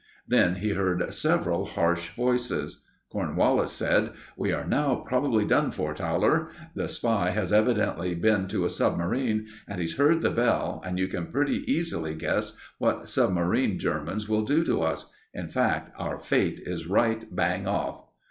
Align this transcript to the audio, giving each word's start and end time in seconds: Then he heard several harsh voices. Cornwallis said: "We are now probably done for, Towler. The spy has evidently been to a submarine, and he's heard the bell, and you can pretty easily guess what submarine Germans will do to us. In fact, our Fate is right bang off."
Then 0.27 0.55
he 0.55 0.71
heard 0.71 1.13
several 1.13 1.63
harsh 1.63 2.09
voices. 2.15 2.81
Cornwallis 3.11 3.71
said: 3.71 4.13
"We 4.35 4.51
are 4.51 4.65
now 4.65 5.03
probably 5.05 5.45
done 5.45 5.69
for, 5.69 5.93
Towler. 5.93 6.49
The 6.73 6.89
spy 6.89 7.29
has 7.29 7.53
evidently 7.53 8.15
been 8.15 8.47
to 8.47 8.65
a 8.65 8.69
submarine, 8.71 9.45
and 9.67 9.79
he's 9.79 9.97
heard 9.97 10.21
the 10.23 10.31
bell, 10.31 10.81
and 10.83 10.97
you 10.97 11.07
can 11.07 11.27
pretty 11.27 11.71
easily 11.71 12.15
guess 12.15 12.53
what 12.79 13.07
submarine 13.09 13.77
Germans 13.77 14.27
will 14.27 14.41
do 14.41 14.65
to 14.65 14.81
us. 14.81 15.13
In 15.35 15.49
fact, 15.49 15.91
our 15.99 16.17
Fate 16.17 16.59
is 16.65 16.87
right 16.87 17.23
bang 17.29 17.67
off." 17.67 18.05